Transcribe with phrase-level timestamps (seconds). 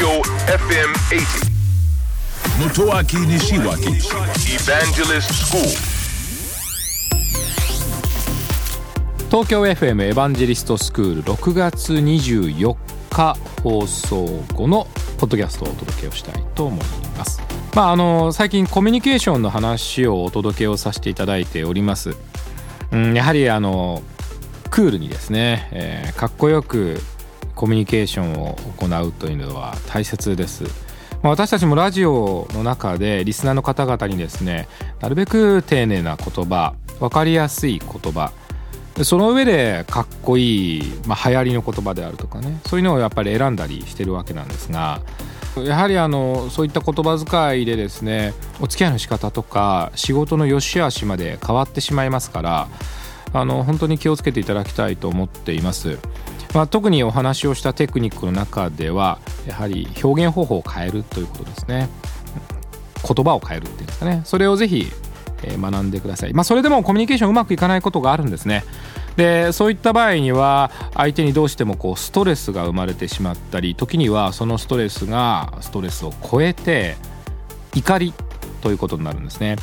[0.00, 1.50] Tokyo FM 80.
[2.58, 4.00] Motoaki Nishiwaki
[4.48, 5.60] Evangelist School.
[9.28, 12.76] 東京 FM エヴァンジェリストスクール6月24
[13.10, 14.24] 日放送
[14.54, 14.86] 後の
[15.18, 16.86] ポッドキャストをお届けをしたいと思い
[17.18, 17.42] ます。
[17.74, 22.16] まああの最近コミュニケーションの話をお届けをさせていただいております。
[22.90, 24.02] うん、やはりあの
[24.70, 27.02] クールにですね、えーかっこよく
[27.60, 30.64] コミュニケーションを行うというのは大切です。
[31.22, 34.66] 私たちもラジオの中でリスナーの方々にですね
[35.00, 38.32] なるべく丁寧な言葉分かりやすい言葉
[39.02, 45.02] その上でかっこいい、まあ、流行りの言葉であるとかねそういうのをやっぱり選んだりしてるわけなんですが
[45.58, 48.32] やはりあのそういった言葉遣いでですね
[48.62, 52.68] お付き合いの仕方とか仕事の良し悪しまで変わってしまいますから
[53.34, 55.98] あの本当に気をつけていただきたいと思っています。
[56.54, 61.88] まあ、特にお話をしたテクニックの中ではやはり表現方法を変えるということですね。
[63.02, 64.22] 言葉を変えるっていうんですかね。
[64.24, 64.90] それをぜひ
[65.42, 66.34] 学んでください。
[66.34, 68.64] まあそれでもコミュニケーションうまくいかないことがあるんですね。
[69.16, 76.96] でそういった場合には相手にどうしてもこうストレスが生まれてしまったり時にはそのストレスがストレスを超えて
[77.74, 78.14] 怒り
[78.60, 79.56] ということになるんですね。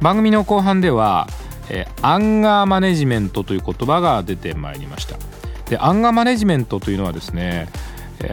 [0.00, 1.26] 番組の後半では、
[1.70, 5.16] えーアンガーマネジメントという言葉が出てまいりました。
[5.68, 7.68] でアンガーマネジメントというのはですね、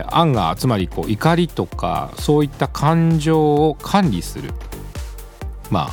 [0.07, 4.51] アンガーつまりこう怒りとかそういった感情を管理する。
[5.71, 5.91] まあ、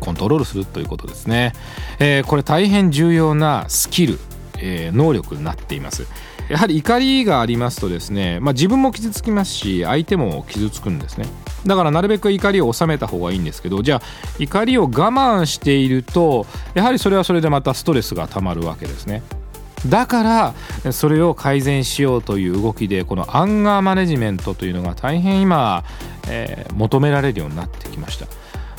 [0.00, 1.54] コントロールするということですね、
[1.98, 4.18] えーこれ大変重要なスキル、
[4.58, 6.06] えー能力になっています。
[6.48, 11.26] やはり怒りがありますとですね、まあ、自分も傷つきますし相手も傷つくんですね。
[11.66, 14.02] だからなるべく怒りを収めた方がいいんですけどじゃあ
[14.38, 19.22] 怒りを我慢しているとやはりそれはそれでまたストレスがたまるわけですね。
[19.86, 20.22] だか
[20.84, 25.84] らそれを改善しようという動きでこのアンガーマネジメントというのが大変今、
[26.28, 28.26] えー求められるようになってきました。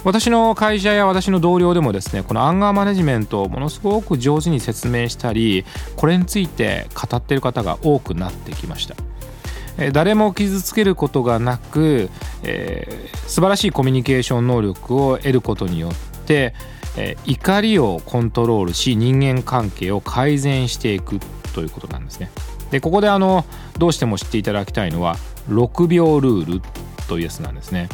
[0.03, 5.63] 私の会社や私の同僚でもですねこのアンガーマネジメントをものすごく上手に説明したり
[5.95, 8.95] これについて語っている方が多くなってきました。
[9.91, 12.09] 誰も傷つけることがなく、
[12.44, 21.19] えー素晴らしいコミュニケーション能力を得ることによって、えー怒りをコントロールし人間関係を改善していく
[21.53, 22.29] ということなんですね。
[22.72, 23.45] でここであの
[23.78, 25.16] どうしても知っていただきたいのは
[25.50, 26.61] 6秒ルール
[27.07, 27.89] というやつなんですね。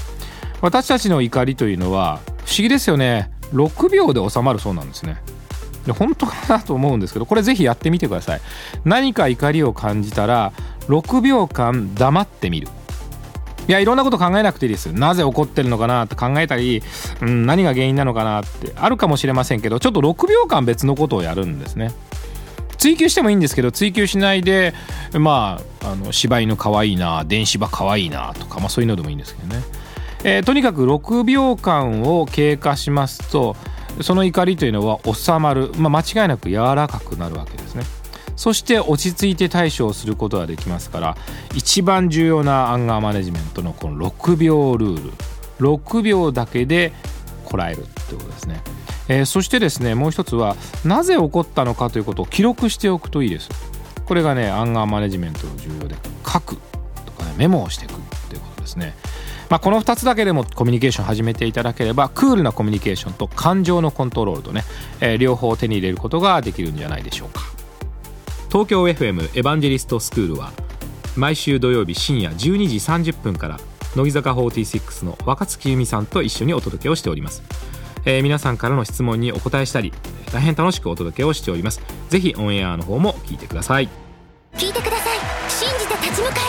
[0.62, 3.32] 私たちの怒りというのは不思議ですよね。
[3.54, 5.18] 6秒で収まるそうなんですね。
[5.86, 8.42] で本当かなと思うんですけどこれぜひやってみてください。
[8.84, 10.52] 何か怒りを感じたら
[10.88, 12.68] 6秒間黙ってみる。
[13.70, 14.92] いやいろんなこと考えなくていいです。
[14.92, 16.82] なぜ怒ってるのかなって考えたり、
[17.22, 21.92] うん、何が原因なのかなってあるかもしれませんけどちょっと6秒間別のことをやるんですね。
[22.80, 24.74] 追求してもいいんですけど追求しないで
[25.14, 29.62] まああの柴犬かわいいな電子馬かわいいなとか、まあ、そういうのでもいいんですけどね、
[30.24, 33.56] えーとにかく6秒間を経過しますと
[34.02, 37.84] その怒りというのは収まる、まあ、間違いなく柔らかくなるわけですね。
[38.40, 41.18] そして落ち着いて対処をすることができますから
[41.56, 45.12] 一番重要なアンガーマネジメントのこの6秒ルール。
[45.60, 46.94] 6秒だけで
[47.44, 48.62] こらえるってことですね、
[49.10, 50.56] えーそしてですねもう一つは
[50.86, 53.50] なぜ起こったのかということを記録しておくといいです。
[54.06, 55.96] これがねアンガーマネジメントの重要で
[56.26, 56.58] 書く
[57.06, 57.96] とかねメモをしていくっ
[58.30, 58.96] ていうことですね。
[59.50, 64.64] まあ、この2つだけでもコミュニケーション始めていただければクールなコミュニケーションと感情のコントロールとね、
[65.02, 67.59] えー両方手に入れることができるんじゃないでしょうか。
[68.50, 70.52] 東京 FM エヴァンジェリストスクールは
[71.16, 72.36] 毎週土曜日深夜12
[72.68, 73.60] 時30分から
[73.96, 77.44] 乃木坂46の若月由美さんと一緒にお届けをしております、
[78.06, 79.94] えー皆さんからの質問にお答えしたり
[80.32, 81.82] 大変楽しくお届けをしております。
[82.10, 83.90] ぜひオンエアの方も聞いてください。
[84.54, 85.18] 聞いてください。
[85.50, 86.49] 信じて立ち向かえ。